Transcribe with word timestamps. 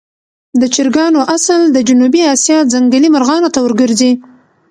د 0.61 0.63
چرګانو 0.73 1.19
اصل 1.35 1.61
د 1.75 1.77
جنوبي 1.87 2.21
آسیا 2.33 2.57
ځنګلي 2.73 3.09
مرغانو 3.15 3.49
ته 3.55 3.59
ورګرځي. 3.65 4.11